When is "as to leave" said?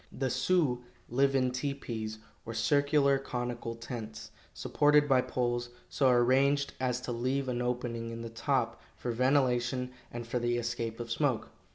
6.79-7.47